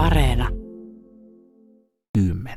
[0.00, 0.48] Areena.
[2.14, 2.56] 10.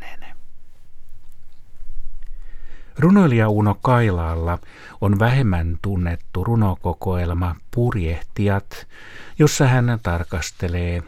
[2.97, 4.59] Runoilija Uno Kailaalla
[5.01, 8.87] on vähemmän tunnettu runokokoelma Purjehtijat,
[9.39, 11.03] jossa hän tarkastelee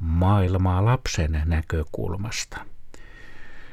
[0.00, 2.58] maailmaa lapsen näkökulmasta.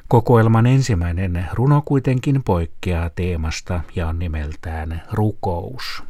[0.07, 6.04] Kokoelman ensimmäinen runo kuitenkin poikkeaa teemasta ja on nimeltään Rukous.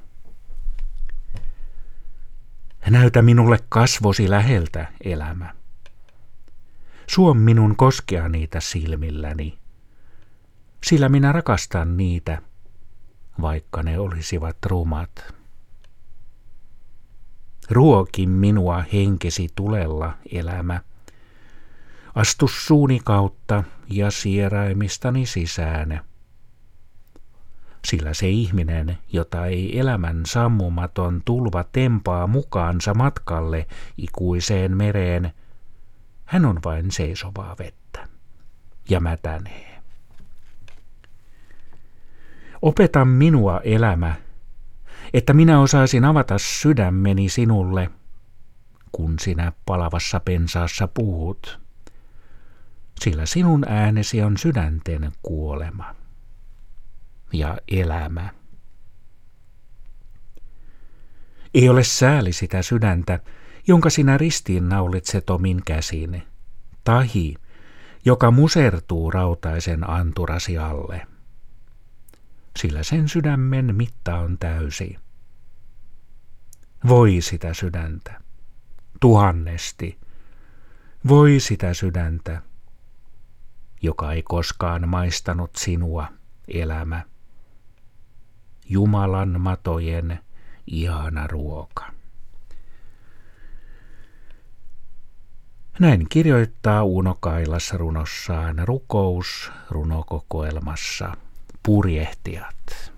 [2.90, 5.61] Näytä minulle kasvosi läheltä, elämä.
[7.08, 9.58] Suom minun koskea niitä silmilläni,
[10.84, 12.42] sillä minä rakastan niitä,
[13.42, 15.34] vaikka ne olisivat rumat.
[17.70, 20.82] Ruoki minua henkesi tulella, elämä.
[22.16, 26.02] Astu suuni kautta ja sieraimistani sisään.
[27.86, 35.34] Sillä se ihminen, jota ei elämän sammumaton tulva tempaa mukaansa matkalle ikuiseen mereen,
[36.32, 38.08] hän on vain seisovaa vettä
[38.90, 39.82] ja mätänee.
[42.62, 44.16] Opeta minua, elämä,
[45.14, 47.90] että minä osaisin avata sydämeni sinulle,
[48.92, 51.60] kun sinä palavassa pensaassa puhut,
[53.00, 55.96] sillä sinun äänesi on sydänten kuolema
[57.34, 58.30] ja elämä.
[61.54, 63.20] Ei ole sääli sitä sydäntä,
[63.68, 66.24] jonka sinä ristiin naulitset omin käsin,
[66.84, 67.36] tahi,
[68.06, 71.08] joka musertuu rautaisen anturasi alle
[72.60, 74.98] sillä sen sydämen mitta on täysi.
[76.88, 78.22] Voi sitä sydäntä,
[79.00, 80.00] tuhannesti,
[81.08, 82.42] voi sitä sydäntä,
[83.82, 86.08] joka ei koskaan maistanut sinua,
[86.48, 87.04] elämä.
[88.70, 90.20] Jumalan matojen
[90.68, 91.92] ihana ruoka.
[95.80, 101.14] Näin kirjoittaa Uno Kailas runossaan rukous runokokoelmassa
[101.64, 102.92] Purjehtijat.